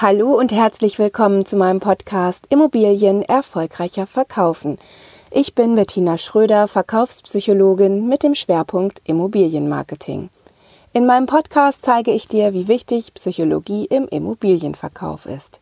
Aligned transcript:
Hallo 0.00 0.38
und 0.38 0.52
herzlich 0.52 1.00
willkommen 1.00 1.44
zu 1.44 1.56
meinem 1.56 1.80
Podcast 1.80 2.46
Immobilien 2.50 3.22
erfolgreicher 3.22 4.06
verkaufen. 4.06 4.78
Ich 5.32 5.56
bin 5.56 5.74
Bettina 5.74 6.16
Schröder, 6.16 6.68
Verkaufspsychologin 6.68 8.06
mit 8.06 8.22
dem 8.22 8.36
Schwerpunkt 8.36 9.00
Immobilienmarketing. 9.06 10.30
In 10.92 11.04
meinem 11.04 11.26
Podcast 11.26 11.84
zeige 11.84 12.12
ich 12.12 12.28
dir, 12.28 12.54
wie 12.54 12.68
wichtig 12.68 13.12
Psychologie 13.14 13.86
im 13.86 14.06
Immobilienverkauf 14.06 15.26
ist. 15.26 15.60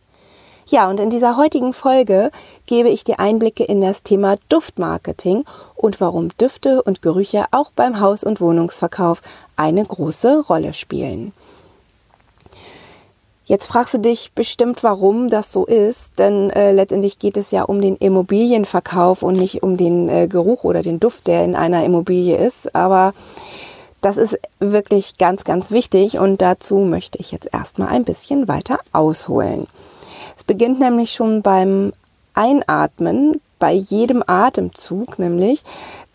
Ja, 0.66 0.90
und 0.90 1.00
in 1.00 1.08
dieser 1.08 1.38
heutigen 1.38 1.72
Folge 1.72 2.30
gebe 2.66 2.90
ich 2.90 3.04
dir 3.04 3.18
Einblicke 3.18 3.64
in 3.64 3.80
das 3.80 4.02
Thema 4.02 4.36
Duftmarketing 4.50 5.46
und 5.76 5.98
warum 6.02 6.28
Düfte 6.36 6.82
und 6.82 7.00
Gerüche 7.00 7.46
auch 7.52 7.70
beim 7.70 8.00
Haus- 8.00 8.24
und 8.24 8.42
Wohnungsverkauf 8.42 9.22
eine 9.56 9.82
große 9.82 10.44
Rolle 10.46 10.74
spielen. 10.74 11.32
Jetzt 13.48 13.68
fragst 13.68 13.94
du 13.94 13.98
dich 13.98 14.32
bestimmt, 14.32 14.82
warum 14.82 15.28
das 15.28 15.52
so 15.52 15.66
ist, 15.66 16.18
denn 16.18 16.50
äh, 16.50 16.72
letztendlich 16.72 17.20
geht 17.20 17.36
es 17.36 17.52
ja 17.52 17.62
um 17.62 17.80
den 17.80 17.94
Immobilienverkauf 17.94 19.22
und 19.22 19.36
nicht 19.36 19.62
um 19.62 19.76
den 19.76 20.08
äh, 20.08 20.26
Geruch 20.26 20.64
oder 20.64 20.82
den 20.82 20.98
Duft, 20.98 21.28
der 21.28 21.44
in 21.44 21.54
einer 21.54 21.84
Immobilie 21.84 22.36
ist. 22.36 22.74
Aber 22.74 23.14
das 24.00 24.16
ist 24.16 24.36
wirklich 24.58 25.16
ganz, 25.16 25.44
ganz 25.44 25.70
wichtig 25.70 26.18
und 26.18 26.42
dazu 26.42 26.78
möchte 26.78 27.18
ich 27.18 27.30
jetzt 27.30 27.48
erstmal 27.52 27.88
ein 27.90 28.04
bisschen 28.04 28.48
weiter 28.48 28.80
ausholen. 28.92 29.68
Es 30.36 30.42
beginnt 30.42 30.80
nämlich 30.80 31.12
schon 31.12 31.42
beim 31.42 31.92
Einatmen. 32.34 33.40
Bei 33.60 33.72
jedem 33.72 34.24
Atemzug 34.26 35.20
nämlich 35.20 35.62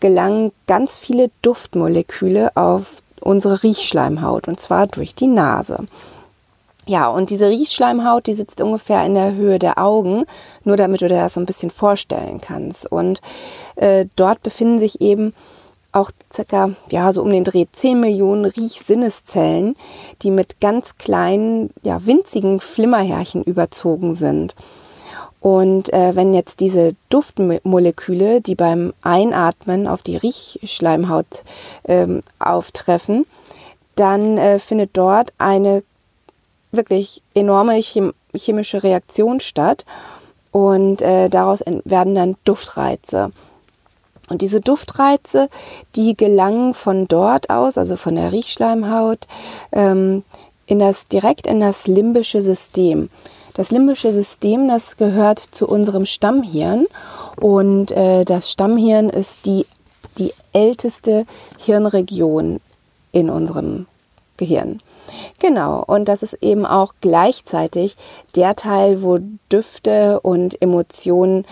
gelangen 0.00 0.52
ganz 0.66 0.98
viele 0.98 1.30
Duftmoleküle 1.40 2.54
auf 2.56 2.98
unsere 3.20 3.62
Riechschleimhaut 3.62 4.48
und 4.48 4.60
zwar 4.60 4.86
durch 4.86 5.14
die 5.14 5.28
Nase. 5.28 5.86
Ja, 6.86 7.08
und 7.08 7.30
diese 7.30 7.48
Riechschleimhaut, 7.48 8.26
die 8.26 8.34
sitzt 8.34 8.60
ungefähr 8.60 9.04
in 9.06 9.14
der 9.14 9.34
Höhe 9.34 9.60
der 9.60 9.78
Augen, 9.78 10.24
nur 10.64 10.76
damit 10.76 11.00
du 11.00 11.08
dir 11.08 11.16
das 11.16 11.34
so 11.34 11.40
ein 11.40 11.46
bisschen 11.46 11.70
vorstellen 11.70 12.40
kannst. 12.40 12.90
Und 12.90 13.20
äh, 13.76 14.06
dort 14.16 14.42
befinden 14.42 14.80
sich 14.80 15.00
eben 15.00 15.32
auch 15.92 16.10
circa, 16.32 16.70
ja, 16.90 17.12
so 17.12 17.22
um 17.22 17.30
den 17.30 17.44
Dreh 17.44 17.66
10 17.70 18.00
Millionen 18.00 18.46
Riechsinneszellen, 18.46 19.76
die 20.22 20.30
mit 20.30 20.58
ganz 20.60 20.96
kleinen, 20.96 21.70
ja, 21.82 22.04
winzigen 22.04 22.58
Flimmerhärchen 22.58 23.44
überzogen 23.44 24.14
sind. 24.14 24.56
Und 25.40 25.92
äh, 25.92 26.16
wenn 26.16 26.34
jetzt 26.34 26.60
diese 26.60 26.94
Duftmoleküle, 27.10 28.40
die 28.40 28.54
beim 28.54 28.92
Einatmen 29.02 29.86
auf 29.86 30.02
die 30.02 30.16
Riechschleimhaut 30.16 31.44
ähm, 31.84 32.22
auftreffen, 32.38 33.26
dann 33.96 34.38
äh, 34.38 34.58
findet 34.58 34.96
dort 34.96 35.32
eine 35.38 35.82
wirklich 36.72 37.22
enorme 37.34 37.80
chemische 38.34 38.82
Reaktion 38.82 39.40
statt 39.40 39.84
und 40.50 41.02
äh, 41.02 41.28
daraus 41.28 41.62
werden 41.84 42.14
dann 42.14 42.36
Duftreize. 42.44 43.30
Und 44.28 44.40
diese 44.40 44.60
Duftreize, 44.60 45.48
die 45.94 46.16
gelangen 46.16 46.74
von 46.74 47.06
dort 47.06 47.50
aus, 47.50 47.76
also 47.76 47.96
von 47.96 48.16
der 48.16 48.32
Riechschleimhaut, 48.32 49.26
ähm, 49.72 50.22
in 50.66 50.78
das, 50.78 51.08
direkt 51.08 51.46
in 51.46 51.60
das 51.60 51.86
limbische 51.86 52.40
System. 52.40 53.10
Das 53.54 53.70
limbische 53.70 54.12
System, 54.12 54.68
das 54.68 54.96
gehört 54.96 55.38
zu 55.38 55.68
unserem 55.68 56.06
Stammhirn 56.06 56.86
und 57.38 57.90
äh, 57.92 58.24
das 58.24 58.50
Stammhirn 58.50 59.10
ist 59.10 59.44
die, 59.44 59.66
die 60.16 60.32
älteste 60.54 61.26
Hirnregion 61.58 62.60
in 63.10 63.28
unserem 63.28 63.86
Gehirn. 64.38 64.80
Genau, 65.42 65.82
und 65.84 66.06
das 66.06 66.22
ist 66.22 66.34
eben 66.34 66.64
auch 66.64 66.94
gleichzeitig 67.00 67.96
der 68.36 68.54
Teil, 68.54 69.02
wo 69.02 69.18
Düfte 69.50 70.20
und 70.20 70.62
Emotionen 70.62 71.44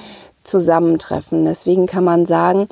zusammentreffen. 0.45 1.45
Deswegen 1.45 1.87
kann 1.87 2.05
man 2.05 2.25
sagen, 2.25 2.69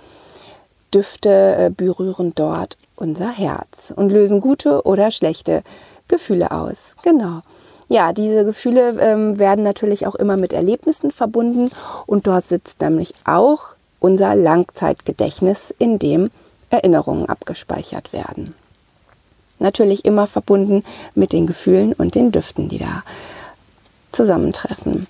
Düfte 0.95 1.57
äh, 1.57 1.71
berühren 1.77 2.35
dort 2.37 2.79
unser 2.95 3.33
Herz 3.33 3.93
und 3.97 4.11
lösen 4.11 4.41
gute 4.41 4.87
oder 4.87 5.11
schlechte 5.11 5.65
Gefühle 6.07 6.53
aus. 6.53 6.95
Genau. 7.03 7.41
Ja, 7.89 8.13
diese 8.13 8.45
Gefühle 8.45 8.91
ähm, 9.01 9.41
werden 9.41 9.65
natürlich 9.65 10.07
auch 10.07 10.15
immer 10.15 10.37
mit 10.37 10.53
Erlebnissen 10.53 11.11
verbunden 11.11 11.73
und 12.07 12.29
dort 12.29 12.45
sitzt 12.45 12.81
nämlich 12.81 13.15
auch 13.25 13.75
unser 13.99 14.37
Langzeitgedächtnis, 14.37 15.75
in 15.81 15.99
dem 15.99 16.31
Erinnerungen 16.71 17.29
abgespeichert 17.29 18.13
werden. 18.13 18.55
Natürlich 19.59 20.05
immer 20.05 20.27
verbunden 20.27 20.85
mit 21.15 21.33
den 21.33 21.47
Gefühlen 21.47 21.93
und 21.93 22.15
den 22.15 22.33
Düften, 22.33 22.69
die 22.69 22.79
da 22.79 23.03
zusammentreffen. 24.13 25.07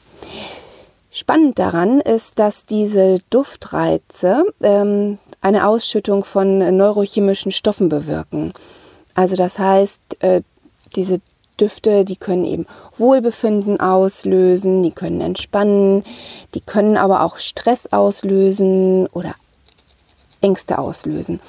Spannend 1.11 1.59
daran 1.59 2.01
ist, 2.01 2.39
dass 2.39 2.67
diese 2.67 3.19
Duftreize 3.31 4.45
ähm, 4.63 5.19
eine 5.41 5.67
Ausschüttung 5.67 6.25
von 6.25 6.59
neurochemischen 6.77 7.51
Stoffen 7.51 7.89
bewirken. 7.89 8.53
Also 9.15 9.35
das 9.35 9.59
heißt, 9.59 10.01
äh, 10.21 10.43
diese 10.95 11.21
Düfte, 11.61 12.05
die 12.05 12.17
können 12.17 12.45
eben 12.45 12.67
Wohlbefinden 12.97 13.81
auslösen, 13.81 14.83
die 14.83 14.93
können 14.93 15.21
entspannen, 15.21 16.05
die 16.55 16.61
können 16.61 16.97
aber 16.97 17.23
auch 17.23 17.39
Stress 17.39 17.93
auslösen 17.93 19.07
oder 19.09 19.35
Ängste 20.41 20.79
auslösen. 20.79 21.41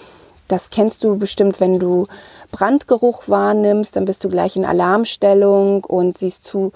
Das 0.50 0.72
kennst 0.72 1.06
du 1.06 1.18
bestimmt, 1.18 1.62
wenn 1.62 1.80
du 1.80 2.08
Brandgeruch 2.52 3.30
wahrnimmst, 3.30 3.96
dann 3.96 4.06
bist 4.06 4.24
du 4.24 4.30
gleich 4.30 4.58
in 4.58 4.66
Alarmstellung 4.66 5.86
und 5.86 6.18
siehst 6.18 6.44
zu, 6.44 6.74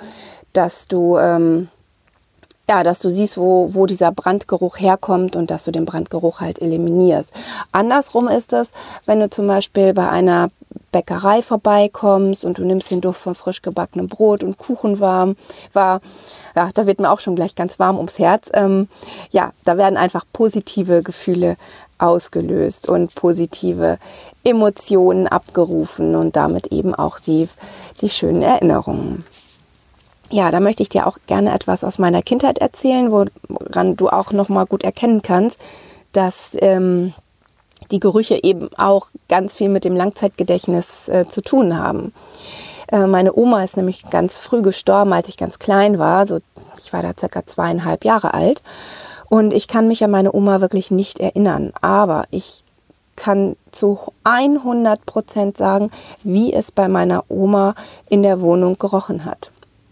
dass 0.53 0.87
du 0.87 1.17
ähm, 1.17 1.67
ja, 2.69 2.83
dass 2.83 2.99
du 2.99 3.09
siehst, 3.09 3.37
wo, 3.37 3.73
wo 3.73 3.85
dieser 3.85 4.11
Brandgeruch 4.11 4.79
herkommt 4.79 5.35
und 5.35 5.51
dass 5.51 5.65
du 5.65 5.71
den 5.71 5.85
Brandgeruch 5.85 6.39
halt 6.39 6.61
eliminierst. 6.61 7.33
Andersrum 7.73 8.29
ist 8.29 8.53
es, 8.53 8.71
wenn 9.05 9.19
du 9.19 9.29
zum 9.29 9.47
Beispiel 9.47 9.93
bei 9.93 10.07
einer 10.07 10.47
Bäckerei 10.91 11.41
vorbeikommst 11.41 12.45
und 12.45 12.57
du 12.57 12.63
nimmst 12.63 12.89
den 12.89 13.01
Duft 13.01 13.19
von 13.19 13.35
frisch 13.35 13.61
gebackenem 13.61 14.07
Brot 14.07 14.43
und 14.43 14.57
Kuchen 14.57 15.01
warm, 15.01 15.35
war, 15.73 15.99
ja, 16.55 16.69
da 16.73 16.85
wird 16.85 17.01
mir 17.01 17.11
auch 17.11 17.19
schon 17.19 17.35
gleich 17.35 17.55
ganz 17.55 17.79
warm 17.79 17.97
ums 17.97 18.19
Herz. 18.19 18.49
Ähm, 18.53 18.87
ja, 19.31 19.51
da 19.65 19.77
werden 19.77 19.97
einfach 19.97 20.23
positive 20.31 21.03
Gefühle 21.03 21.57
ausgelöst 22.03 22.87
und 22.87 23.15
positive 23.15 23.97
Emotionen 24.43 25.27
abgerufen 25.27 26.15
und 26.15 26.35
damit 26.35 26.67
eben 26.67 26.93
auch 26.93 27.19
die, 27.19 27.47
die 28.01 28.09
schönen 28.09 28.41
Erinnerungen. 28.41 29.23
Ja, 30.29 30.51
da 30.51 30.59
möchte 30.59 30.83
ich 30.83 30.89
dir 30.89 31.07
auch 31.07 31.17
gerne 31.27 31.53
etwas 31.53 31.83
aus 31.83 31.99
meiner 31.99 32.21
Kindheit 32.21 32.57
erzählen, 32.57 33.11
woran 33.11 33.95
du 33.95 34.09
auch 34.09 34.31
noch 34.31 34.49
mal 34.49 34.65
gut 34.65 34.83
erkennen 34.83 35.21
kannst, 35.21 35.59
dass 36.11 36.57
ähm, 36.59 37.13
die 37.91 37.99
Gerüche 37.99 38.43
eben 38.43 38.69
auch 38.75 39.09
ganz 39.29 39.55
viel 39.55 39.69
mit 39.69 39.85
dem 39.85 39.95
Langzeitgedächtnis 39.95 41.07
äh, 41.07 41.27
zu 41.27 41.41
tun 41.41 41.77
haben. 41.77 42.13
Äh, 42.91 43.07
meine 43.07 43.35
Oma 43.35 43.63
ist 43.63 43.77
nämlich 43.77 44.09
ganz 44.09 44.39
früh 44.39 44.61
gestorben, 44.61 45.13
als 45.13 45.29
ich 45.29 45.37
ganz 45.37 45.59
klein 45.59 45.99
war. 45.99 46.27
So, 46.27 46.39
ich 46.83 46.91
war 46.93 47.01
da 47.01 47.11
circa 47.17 47.45
zweieinhalb 47.45 48.03
Jahre 48.03 48.33
alt. 48.33 48.63
Und 49.29 49.53
ich 49.53 49.67
kann 49.67 49.87
mich 49.87 50.03
an 50.03 50.11
meine 50.11 50.33
Oma 50.33 50.61
wirklich 50.61 50.91
nicht 50.91 51.19
erinnern. 51.19 51.73
Aber 51.81 52.25
ich 52.31 52.63
kann 53.15 53.55
zu 53.71 53.99
100 54.23 55.05
Prozent 55.05 55.57
sagen, 55.57 55.91
wie 56.23 56.53
es 56.53 56.71
bei 56.71 56.87
meiner 56.87 57.23
Oma 57.29 57.75
in 58.09 58.23
der 58.23 58.41
Wohnung 58.41 58.77
gerochen 58.77 59.25
hat. 59.25 59.51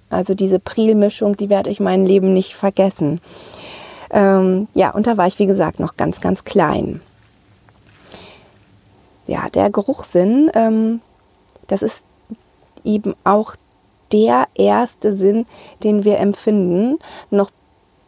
Also 0.10 0.34
diese 0.34 0.60
Prilmischung, 0.60 1.38
die 1.38 1.50
werde 1.50 1.70
ich 1.70 1.80
mein 1.80 2.06
Leben 2.06 2.34
nicht 2.34 2.56
vergessen. 2.56 3.22
Ähm, 4.10 4.68
ja, 4.74 4.92
und 4.92 5.08
da 5.08 5.18
war 5.18 5.28
ich, 5.28 5.40
wie 5.40 5.46
gesagt, 5.46 5.80
noch 5.80 5.96
ganz, 5.96 6.20
ganz 6.20 6.44
klein. 6.44 7.02
Ja, 9.26 9.50
der 9.50 9.70
Geruchssinn, 9.70 10.52
ähm, 10.54 11.02
das 11.68 11.82
ist 11.82 12.04
eben 12.84 13.16
auch 13.24 13.56
der 14.12 14.48
erste 14.56 15.16
Sinn, 15.16 15.46
den 15.84 16.04
wir 16.04 16.20
empfinden, 16.20 17.00
noch 17.30 17.52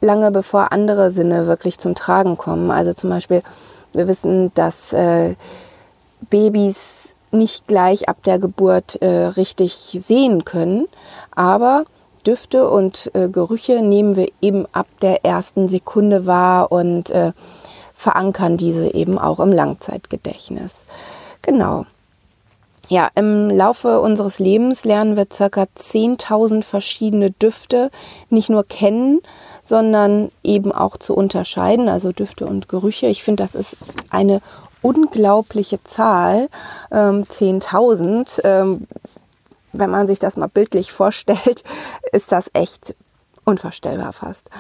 lange 0.03 0.31
bevor 0.31 0.71
andere 0.71 1.09
Sinne 1.11 1.47
wirklich 1.47 1.79
zum 1.79 1.95
Tragen 1.95 2.37
kommen. 2.37 2.69
Also 2.69 2.93
zum 2.93 3.09
Beispiel, 3.09 3.41
wir 3.93 4.07
wissen, 4.07 4.53
dass 4.53 4.93
äh, 4.93 5.35
Babys 6.29 7.15
nicht 7.31 7.67
gleich 7.67 8.07
ab 8.09 8.17
der 8.25 8.37
Geburt 8.37 9.01
äh, 9.01 9.25
richtig 9.25 9.97
sehen 9.99 10.45
können, 10.45 10.87
aber 11.35 11.85
Düfte 12.27 12.69
und 12.69 13.11
äh, 13.15 13.27
Gerüche 13.27 13.81
nehmen 13.81 14.15
wir 14.15 14.27
eben 14.41 14.65
ab 14.71 14.87
der 15.01 15.25
ersten 15.25 15.67
Sekunde 15.67 16.25
wahr 16.25 16.71
und 16.71 17.09
äh, 17.09 17.33
verankern 17.95 18.57
diese 18.57 18.93
eben 18.93 19.17
auch 19.17 19.39
im 19.39 19.51
Langzeitgedächtnis. 19.51 20.85
Genau. 21.41 21.85
Ja, 22.93 23.09
im 23.15 23.49
Laufe 23.49 24.01
unseres 24.01 24.37
Lebens 24.37 24.85
lernen 24.85 25.17
wir 25.17 25.25
circa 25.33 25.63
10.000 25.63 26.61
verschiedene 26.61 27.31
Düfte 27.31 27.89
nicht 28.29 28.51
nur 28.51 28.63
kennen, 28.65 29.19
sondern 29.63 30.31
eben 30.43 30.71
auch 30.71 30.97
zu 30.97 31.15
unterscheiden, 31.15 31.89
also 31.89 32.11
Düfte 32.11 32.45
und 32.45 32.69
Gerüche. 32.69 33.07
Ich 33.07 33.23
finde, 33.23 33.41
das 33.41 33.55
ist 33.55 33.77
eine 34.11 34.43
unglaubliche 34.83 35.83
Zahl, 35.83 36.49
ähm, 36.91 37.23
10.000. 37.23 38.41
Ähm, 38.43 38.85
wenn 39.71 39.89
man 39.89 40.05
sich 40.05 40.19
das 40.19 40.37
mal 40.37 40.45
bildlich 40.45 40.91
vorstellt, 40.91 41.63
ist 42.11 42.31
das 42.31 42.51
echt 42.53 42.93
unvorstellbar 43.43 44.13
fast. 44.13 44.51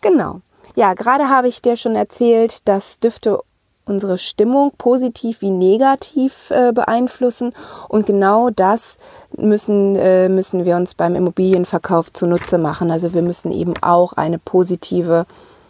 Genau. 0.00 0.42
Ja, 0.76 0.94
gerade 0.94 1.28
habe 1.28 1.48
ich 1.48 1.60
dir 1.60 1.74
schon 1.74 1.96
erzählt, 1.96 2.68
dass 2.68 3.00
Düfte 3.00 3.40
unsere 3.88 4.18
Stimmung 4.18 4.72
positiv 4.76 5.40
wie 5.40 5.50
negativ 5.50 6.50
äh, 6.50 6.72
beeinflussen. 6.72 7.52
Und 7.88 8.06
genau 8.06 8.50
das 8.50 8.98
müssen, 9.36 9.96
äh, 9.96 10.28
müssen 10.28 10.64
wir 10.64 10.76
uns 10.76 10.94
beim 10.94 11.14
Immobilienverkauf 11.14 12.12
zunutze 12.12 12.58
machen. 12.58 12.90
Also 12.90 13.14
wir 13.14 13.22
müssen 13.22 13.50
eben 13.50 13.74
auch 13.80 14.12
eine 14.12 14.38
positive 14.38 15.26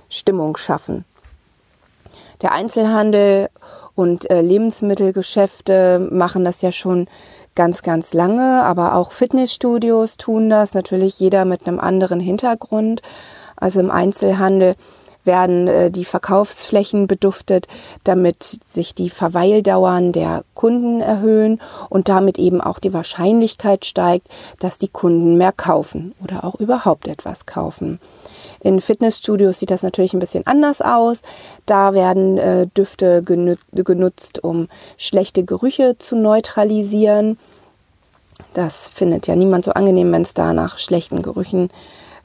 Stimmung 0.08 0.56
schaffen. 0.56 1.04
Der 2.42 2.52
Einzelhandel 2.52 3.48
und 3.94 4.30
äh, 4.30 4.40
Lebensmittelgeschäfte 4.42 5.98
machen 6.12 6.44
das 6.44 6.62
ja 6.62 6.70
schon 6.70 7.08
ganz, 7.56 7.82
ganz 7.82 8.14
lange, 8.14 8.62
aber 8.62 8.94
auch 8.94 9.10
Fitnessstudios 9.10 10.16
tun 10.16 10.48
das, 10.48 10.74
natürlich 10.74 11.18
jeder 11.18 11.44
mit 11.44 11.66
einem 11.66 11.80
anderen 11.80 12.20
Hintergrund. 12.20 13.02
Also 13.56 13.80
im 13.80 13.90
Einzelhandel 13.90 14.76
werden 15.28 15.68
äh, 15.68 15.90
die 15.92 16.04
Verkaufsflächen 16.04 17.06
beduftet, 17.06 17.68
damit 18.02 18.42
sich 18.64 18.96
die 18.96 19.10
Verweildauern 19.10 20.10
der 20.10 20.42
Kunden 20.54 21.00
erhöhen 21.00 21.60
und 21.88 22.08
damit 22.08 22.36
eben 22.36 22.60
auch 22.60 22.80
die 22.80 22.92
Wahrscheinlichkeit 22.92 23.84
steigt, 23.84 24.26
dass 24.58 24.78
die 24.78 24.88
Kunden 24.88 25.36
mehr 25.36 25.52
kaufen 25.52 26.16
oder 26.24 26.42
auch 26.42 26.56
überhaupt 26.56 27.06
etwas 27.06 27.46
kaufen. 27.46 28.00
In 28.60 28.80
Fitnessstudios 28.80 29.60
sieht 29.60 29.70
das 29.70 29.84
natürlich 29.84 30.14
ein 30.14 30.18
bisschen 30.18 30.46
anders 30.46 30.80
aus. 30.80 31.22
Da 31.66 31.94
werden 31.94 32.38
äh, 32.38 32.66
Düfte 32.66 33.22
genutzt, 33.22 34.42
um 34.42 34.68
schlechte 34.96 35.44
Gerüche 35.44 35.96
zu 35.98 36.16
neutralisieren. 36.16 37.38
Das 38.54 38.88
findet 38.88 39.26
ja 39.26 39.36
niemand 39.36 39.64
so 39.64 39.72
angenehm, 39.72 40.10
wenn 40.12 40.22
es 40.22 40.34
da 40.34 40.52
nach 40.52 40.78
schlechten 40.78 41.22
Gerüchen 41.22 41.68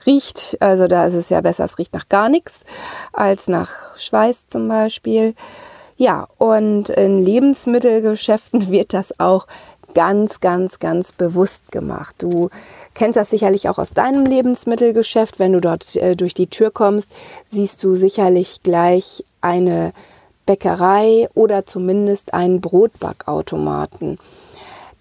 riecht. 0.05 0.57
Also 0.59 0.87
da 0.87 1.05
ist 1.05 1.13
es 1.13 1.29
ja 1.29 1.41
besser, 1.41 1.65
es 1.65 1.77
riecht 1.77 1.93
nach 1.93 2.09
gar 2.09 2.29
nichts 2.29 2.63
als 3.11 3.47
nach 3.47 3.97
Schweiß 3.97 4.47
zum 4.47 4.67
Beispiel. 4.67 5.35
Ja, 5.97 6.27
und 6.37 6.89
in 6.89 7.23
Lebensmittelgeschäften 7.23 8.69
wird 8.71 8.93
das 8.93 9.19
auch 9.19 9.47
ganz, 9.93 10.39
ganz, 10.39 10.79
ganz 10.79 11.11
bewusst 11.11 11.71
gemacht. 11.71 12.15
Du 12.17 12.49
kennst 12.93 13.17
das 13.17 13.29
sicherlich 13.29 13.69
auch 13.69 13.77
aus 13.77 13.91
deinem 13.91 14.25
Lebensmittelgeschäft. 14.25 15.39
Wenn 15.39 15.53
du 15.53 15.61
dort 15.61 15.95
äh, 15.95 16.15
durch 16.15 16.33
die 16.33 16.47
Tür 16.47 16.71
kommst, 16.71 17.09
siehst 17.47 17.83
du 17.83 17.95
sicherlich 17.95 18.61
gleich 18.63 19.23
eine 19.41 19.93
Bäckerei 20.45 21.29
oder 21.33 21.65
zumindest 21.65 22.33
einen 22.33 22.59
Brotbackautomaten. 22.59 24.17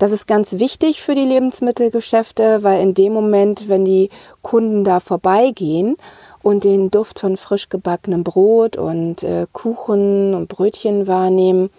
Das 0.02 0.10
ist 0.10 0.26
ganz 0.26 0.58
wichtig 0.58 1.00
für 1.00 1.14
die 1.14 1.24
Lebensmittelgeschäfte, 1.24 2.64
weil 2.64 2.82
in 2.82 2.92
dem 2.92 3.12
Moment, 3.12 3.68
wenn 3.68 3.84
die 3.84 4.10
Kunden 4.42 4.82
da 4.82 4.98
vorbeigehen 4.98 5.96
und 6.42 6.64
den 6.64 6.90
Duft 6.90 7.20
von 7.20 7.36
frisch 7.36 7.68
gebackenem 7.68 8.24
Brot 8.24 8.76
und 8.76 9.22
äh, 9.22 9.46
Kuchen 9.52 10.34
und 10.34 10.48
Brötchen 10.48 11.06
wahrnehmen, 11.06 11.70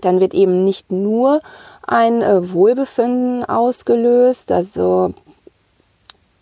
dann 0.00 0.20
wird 0.20 0.32
eben 0.32 0.64
nicht 0.64 0.90
nur 0.90 1.40
ein 1.86 2.22
äh, 2.22 2.50
Wohlbefinden 2.50 3.44
ausgelöst, 3.44 4.50
also 4.50 5.12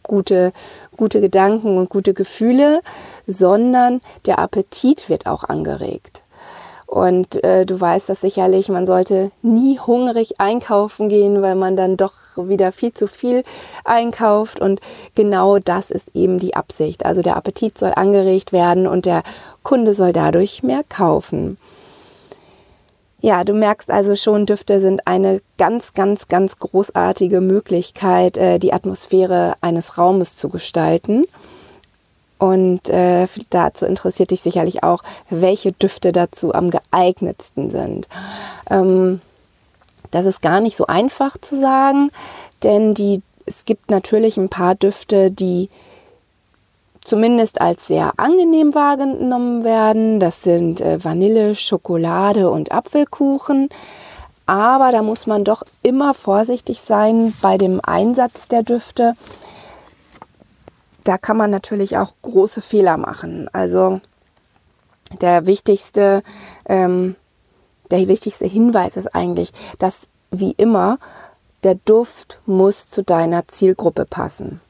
gute, 0.05 0.53
gute 0.97 1.21
Gedanken 1.21 1.79
und 1.79 1.91
gute 1.91 2.15
Gefühle, 2.15 2.81
sondern 3.27 4.01
der 4.25 4.39
Appetit 4.39 5.09
wird 5.09 5.27
auch 5.27 5.43
angeregt. 5.43 6.23
Und 6.87 7.43
äh, 7.43 7.67
du 7.67 7.81
weißt 7.81 8.09
das 8.09 8.21
sicherlich, 8.21 8.69
man 8.69 8.87
sollte 8.87 9.33
nie 9.43 9.79
hungrig 9.79 10.41
einkaufen 10.41 11.09
gehen, 11.09 11.43
weil 11.43 11.57
man 11.57 11.77
dann 11.77 11.97
doch 11.97 12.13
wieder 12.37 12.71
viel 12.71 12.93
zu 12.93 13.09
viel 13.09 13.43
einkauft. 13.85 14.61
Und 14.61 14.81
genau 15.15 15.59
das 15.59 15.91
ist 15.91 16.11
eben 16.15 16.39
die 16.39 16.55
Absicht. 16.55 17.05
Also 17.05 17.23
der 17.23 17.37
Appetit 17.37 17.77
soll 17.77 17.93
angeregt 17.97 18.53
werden 18.53 18.87
und 18.87 19.05
der 19.05 19.25
Kunde 19.65 19.95
soll 19.95 20.13
dadurch 20.13 20.63
mehr 20.63 20.85
kaufen. 20.89 21.59
Ja, 23.21 23.43
du 23.43 23.55
merkst 23.55 23.91
also 23.91 24.15
schon, 24.15 24.47
Düfte 24.47 24.79
sind 24.79 25.07
eine 25.07 25.41
ganz, 25.59 25.95
ganz, 25.95 26.29
ganz 26.29 26.59
großartige 26.59 27.41
Möglichkeit, 27.41 28.37
äh, 28.37 28.61
die 28.61 28.73
Atmosphäre 28.73 29.55
eines 29.61 29.99
Raumes 29.99 30.37
zu 30.37 30.49
gestalten. 30.49 31.25
Und 32.39 32.91
äh, 32.91 33.27
dazu 33.51 33.87
interessiert 33.87 34.31
dich 34.31 34.43
sicherlich 34.43 34.83
auch, 34.83 35.03
welche 35.31 35.73
Düfte 35.73 36.13
dazu 36.13 36.55
am 36.55 36.71
geeignetsten 36.71 37.71
sind. 37.71 38.09
Ähm, 38.71 39.21
das 40.11 40.27
ist 40.27 40.43
gar 40.43 40.61
nicht 40.61 40.77
so 40.77 40.87
einfach 40.87 41.37
zu 41.41 41.59
sagen, 41.59 42.11
denn 42.63 42.95
die, 42.95 43.23
es 43.47 43.65
gibt 43.65 43.91
natürlich 43.91 44.37
ein 44.37 44.49
paar 44.49 44.75
Düfte, 44.75 45.31
die 45.31 45.71
zumindest 47.07 47.61
als 47.61 47.87
sehr 47.87 48.13
angenehm 48.17 48.75
wahrgenommen 48.75 49.65
werden. 49.65 50.21
Das 50.21 50.43
sind 50.43 50.81
äh, 50.81 51.03
Vanille, 51.03 51.55
Schokolade 51.55 52.51
und 52.51 52.73
Apfelkuchen. 52.73 53.69
Aber 54.47 54.93
da 54.93 55.03
muss 55.03 55.27
man 55.27 55.43
doch 55.43 55.63
immer 55.83 56.15
vorsichtig 56.15 56.81
sein 56.81 57.33
bei 57.43 57.59
dem 57.59 57.81
Einsatz 57.83 58.47
der 58.47 58.63
Düfte, 58.63 59.15
da 61.07 61.19
kann 61.19 61.37
man 61.37 61.51
natürlich 61.51 61.97
auch 61.99 62.15
große 62.23 62.61
Fehler 62.61 62.97
machen. 62.97 63.49
Also 63.53 64.01
der 65.21 65.47
wichtigste, 65.47 66.23
ähm, 66.67 67.15
der 67.91 68.09
wichtigste 68.09 68.47
Hinweis 68.47 68.97
ist 68.97 69.15
eigentlich, 69.15 69.53
dass 69.79 70.09
wie 70.31 70.53
immer 70.53 70.99
der 71.63 71.77
Duft 71.77 72.41
muss 72.45 72.89
zu 72.89 73.03
deiner 73.03 73.47
Zielgruppe 73.47 74.05
passen. 74.05 74.61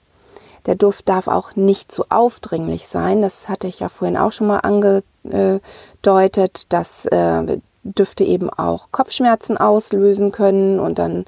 Der 0.66 0.74
Duft 0.74 1.08
darf 1.08 1.28
auch 1.28 1.56
nicht 1.56 1.90
zu 1.90 2.04
aufdringlich 2.10 2.86
sein. 2.86 3.22
Das 3.22 3.48
hatte 3.48 3.66
ich 3.66 3.80
ja 3.80 3.88
vorhin 3.88 4.18
auch 4.18 4.32
schon 4.32 4.48
mal 4.48 4.58
angedeutet, 4.58 5.62
dass 6.72 7.06
äh, 7.06 7.60
Düfte 7.94 8.24
eben 8.24 8.50
auch 8.50 8.88
Kopfschmerzen 8.92 9.56
auslösen 9.56 10.32
können 10.32 10.80
und 10.80 10.98
dann 10.98 11.24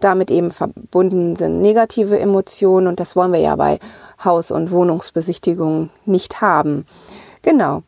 damit 0.00 0.30
eben 0.30 0.50
verbunden 0.50 1.36
sind 1.36 1.60
negative 1.60 2.18
Emotionen 2.18 2.86
und 2.86 3.00
das 3.00 3.16
wollen 3.16 3.32
wir 3.32 3.40
ja 3.40 3.56
bei 3.56 3.78
Haus- 4.24 4.50
und 4.50 4.70
Wohnungsbesichtigungen 4.70 5.90
nicht 6.04 6.40
haben. 6.40 6.86
Genau. 7.42 7.82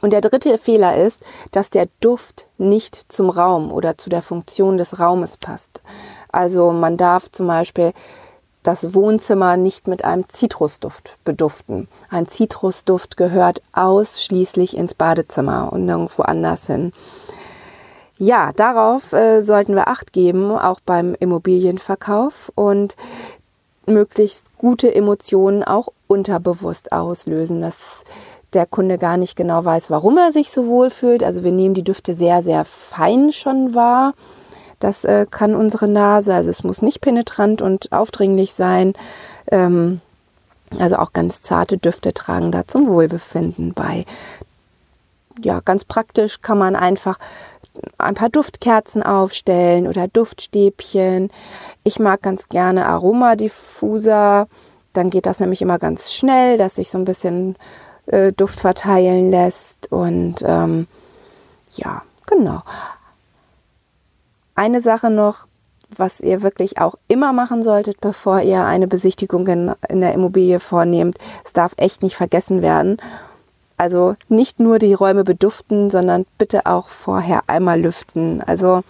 Und 0.00 0.12
der 0.12 0.22
dritte 0.22 0.56
Fehler 0.56 0.96
ist, 0.96 1.22
dass 1.50 1.70
der 1.70 1.88
Duft 2.00 2.46
nicht 2.56 3.12
zum 3.12 3.28
Raum 3.28 3.70
oder 3.70 3.98
zu 3.98 4.08
der 4.08 4.22
Funktion 4.22 4.78
des 4.78 4.98
Raumes 4.98 5.36
passt. 5.36 5.82
Also 6.32 6.72
man 6.72 6.96
darf 6.96 7.30
zum 7.30 7.46
Beispiel 7.46 7.92
das 8.62 8.94
Wohnzimmer 8.94 9.56
nicht 9.56 9.88
mit 9.88 10.04
einem 10.04 10.28
Zitrusduft 10.28 11.18
beduften. 11.24 11.88
Ein 12.10 12.28
Zitrusduft 12.28 13.16
gehört 13.16 13.62
ausschließlich 13.72 14.76
ins 14.76 14.94
Badezimmer 14.94 15.72
und 15.72 15.86
nirgendwo 15.86 16.22
anders 16.22 16.66
hin. 16.66 16.92
Ja, 18.18 18.52
darauf 18.54 19.14
äh, 19.14 19.40
sollten 19.42 19.74
wir 19.74 19.88
Acht 19.88 20.12
geben, 20.12 20.50
auch 20.50 20.80
beim 20.80 21.14
Immobilienverkauf 21.18 22.52
und 22.54 22.96
möglichst 23.86 24.58
gute 24.58 24.94
Emotionen 24.94 25.64
auch 25.64 25.88
unterbewusst 26.06 26.92
auslösen, 26.92 27.62
dass 27.62 28.04
der 28.52 28.66
Kunde 28.66 28.98
gar 28.98 29.16
nicht 29.16 29.36
genau 29.36 29.64
weiß, 29.64 29.90
warum 29.90 30.18
er 30.18 30.32
sich 30.32 30.50
so 30.50 30.66
wohl 30.66 30.90
fühlt. 30.90 31.22
Also 31.22 31.44
wir 31.44 31.52
nehmen 31.52 31.74
die 31.74 31.84
Düfte 31.84 32.14
sehr, 32.14 32.42
sehr 32.42 32.64
fein 32.64 33.32
schon 33.32 33.74
wahr. 33.74 34.12
Das 34.80 35.04
äh, 35.04 35.26
kann 35.30 35.54
unsere 35.54 35.86
Nase, 35.86 36.34
also 36.34 36.50
es 36.50 36.64
muss 36.64 36.82
nicht 36.82 37.00
penetrant 37.00 37.62
und 37.62 37.92
aufdringlich 37.92 38.54
sein. 38.54 38.94
Ähm, 39.52 40.00
also 40.78 40.96
auch 40.96 41.12
ganz 41.12 41.42
zarte 41.42 41.78
Düfte 41.78 42.12
tragen 42.12 42.50
da 42.50 42.66
zum 42.66 42.88
Wohlbefinden 42.88 43.74
bei. 43.74 44.04
Ja, 45.42 45.60
ganz 45.60 45.84
praktisch 45.84 46.42
kann 46.42 46.58
man 46.58 46.76
einfach 46.76 47.18
ein 47.98 48.14
paar 48.14 48.28
Duftkerzen 48.28 49.02
aufstellen 49.02 49.86
oder 49.86 50.08
Duftstäbchen. 50.08 51.30
Ich 51.84 51.98
mag 51.98 52.22
ganz 52.22 52.48
gerne 52.48 52.86
Aromadiffuser. 52.86 54.48
Dann 54.92 55.10
geht 55.10 55.26
das 55.26 55.40
nämlich 55.40 55.62
immer 55.62 55.78
ganz 55.78 56.12
schnell, 56.12 56.58
dass 56.58 56.76
sich 56.76 56.90
so 56.90 56.98
ein 56.98 57.04
bisschen 57.04 57.56
äh, 58.06 58.32
Duft 58.32 58.60
verteilen 58.60 59.30
lässt. 59.30 59.90
Und 59.92 60.42
ähm, 60.44 60.88
ja, 61.74 62.02
genau. 62.26 62.62
Eine 64.54 64.80
Sache 64.80 65.10
noch, 65.10 65.46
was 65.96 66.20
ihr 66.20 66.42
wirklich 66.42 66.78
auch 66.78 66.94
immer 67.08 67.32
machen 67.32 67.62
solltet, 67.62 68.00
bevor 68.00 68.40
ihr 68.40 68.64
eine 68.64 68.86
Besichtigung 68.86 69.46
in, 69.46 69.72
in 69.88 70.00
der 70.00 70.14
Immobilie 70.14 70.60
vornehmt. 70.60 71.18
Es 71.44 71.52
darf 71.52 71.72
echt 71.76 72.02
nicht 72.02 72.16
vergessen 72.16 72.62
werden. 72.62 72.98
Also 73.76 74.16
nicht 74.28 74.60
nur 74.60 74.78
die 74.78 74.92
Räume 74.92 75.24
beduften, 75.24 75.90
sondern 75.90 76.26
bitte 76.36 76.66
auch 76.66 76.88
vorher 76.88 77.42
einmal 77.46 77.80
lüften. 77.80 78.42
Also 78.42 78.82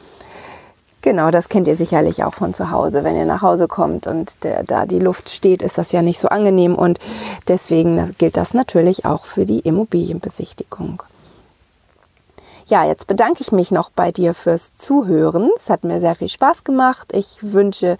genau, 1.01 1.31
das 1.31 1.49
kennt 1.49 1.69
ihr 1.69 1.77
sicherlich 1.77 2.25
auch 2.25 2.35
von 2.35 2.55
zu 2.55 2.73
Hause. 2.73 3.05
Wenn 3.05 3.17
ihr 3.17 3.25
nach 3.25 3.43
Hause 3.43 3.69
kommt 3.69 4.09
und 4.09 4.43
der, 4.43 4.65
da 4.65 4.87
die 4.87 4.99
Luft 4.99 5.31
steht, 5.31 5.63
ist 5.63 5.79
das 5.79 5.93
ja 5.93 6.03
nicht 6.03 6.19
so 6.19 6.29
angenehm 6.29 6.75
und 6.75 6.99
deswegen 7.47 8.17
gilt 8.19 8.37
das 8.37 8.53
natürlich 8.53 9.05
auch 9.05 9.27
für 9.27 9.47
die 9.47 9.61
Immobilienbesichtigung. 9.61 11.05
Ja, 12.71 12.85
jetzt 12.85 13.07
bedanke 13.09 13.41
ich 13.41 13.51
mich 13.51 13.73
noch 13.73 13.91
bei 13.91 14.13
dir 14.13 14.33
fürs 14.33 14.75
Zuhören. 14.75 15.51
Es 15.57 15.69
hat 15.69 15.83
mir 15.83 15.99
sehr 15.99 16.15
viel 16.15 16.29
Spaß 16.29 16.63
gemacht. 16.63 17.09
Ich 17.13 17.39
wünsche 17.41 17.97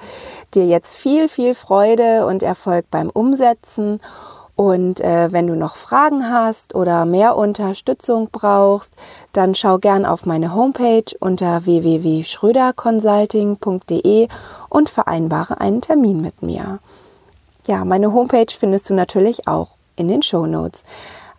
dir 0.55 0.65
jetzt 0.65 0.95
viel, 0.95 1.29
viel 1.29 1.55
Freude 1.55 2.25
und 2.25 2.45
Erfolg 2.45 2.87
beim 2.89 3.11
Umsetzen. 3.11 4.01
Und 4.55 5.01
äh, 5.01 5.33
wenn 5.33 5.49
du 5.49 5.57
noch 5.57 5.75
Fragen 5.75 6.31
hast 6.31 6.77
oder 6.77 7.05
mehr 7.05 7.37
Unterstützung 7.37 8.29
brauchst, 8.31 8.95
dann 9.33 9.57
schau 9.57 9.79
gern 9.79 10.07
auf 10.07 10.25
meine 10.25 10.55
Homepage 10.55 11.17
unter 11.19 11.67
www.schröderconsulting.de 11.67 14.29
und 14.69 14.89
vereinbare 14.89 15.61
einen 15.61 15.81
Termin 15.81 16.21
mit 16.21 16.45
mir. 16.45 16.79
Ja, 17.67 17.85
meine 17.85 18.13
Homepage 18.13 18.55
findest 18.57 18.89
du 18.89 18.95
natürlich 18.95 19.49
auch 19.49 19.71
in 19.97 20.07
den 20.07 20.23
Show 20.23 20.47
Notes. 20.47 20.85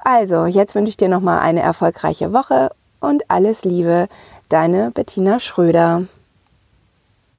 Also, 0.03 0.47
jetzt 0.47 0.75
wünsche 0.75 0.89
ich 0.89 0.97
dir 0.97 1.07
nochmal 1.07 1.39
eine 1.39 1.61
erfolgreiche 1.61 2.33
Woche 2.33 2.71
und 3.01 3.29
alles 3.29 3.65
Liebe, 3.65 4.07
deine 4.47 4.91
Bettina 4.91 5.39
Schröder. 5.39 6.03